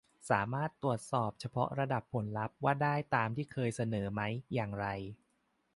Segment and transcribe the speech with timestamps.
[0.29, 4.21] สามารถตรวจสอบเฉพาะระดับผลลัพธ์ว่าได้ตามที่เคยเสนอไหม
[4.53, 4.85] อย่างไร